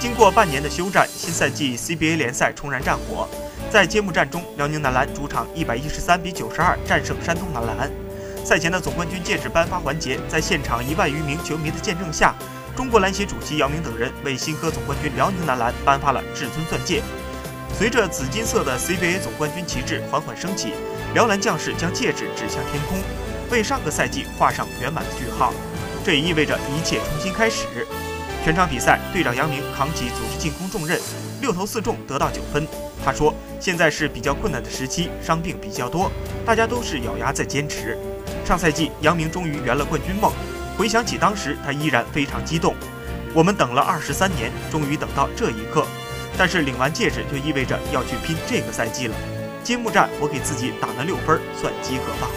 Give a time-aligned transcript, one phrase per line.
[0.00, 3.28] 经过半年的休战，新赛季 CBA 联赛重燃战火。
[3.68, 7.90] 在揭幕战中，辽宁男篮主场一百一十三比九十二战胜山东男篮。
[8.44, 12.32] 赛前的总冠军戒指颁发环节，在现场一万余名球迷的见证下，
[12.76, 17.02] 中国篮协主席姚明等人为新科总冠军辽宁男篮颁发了至尊钻戒。
[17.76, 20.74] 随着紫金色的 CBA 总冠军旗帜缓缓升起，
[21.12, 22.98] 辽篮将士将戒指指向天空，
[23.50, 25.52] 为上个赛季画上圆满的句号。
[26.04, 27.66] 这也意味着一切重新开始。
[28.48, 30.98] 全场比赛，队长杨明扛起组织进攻重任，
[31.42, 32.66] 六投四中，得到九分。
[33.04, 36.10] 他说：“现在是比较困难的时期，伤病比较多，
[36.46, 37.98] 大家都是咬牙在坚持。
[38.46, 40.32] 上赛季，杨明终于圆了冠军梦。
[40.78, 42.74] 回想起当时，他依然非常激动。
[43.34, 45.86] 我们等了二十三年，终于等到这一刻。
[46.38, 49.14] 但是领完戒指就意味着要去拼这个赛季了。
[49.62, 52.30] 揭幕战，我给自己打了六分，算及格吧。”